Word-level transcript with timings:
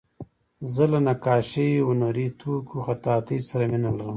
زه 0.73 0.83
له 0.91 0.99
نقاشۍ، 1.07 1.71
هنري 1.87 2.27
توکیو، 2.39 2.83
خطاطۍ 2.85 3.39
سره 3.49 3.63
مینه 3.71 3.91
لرم. 3.97 4.09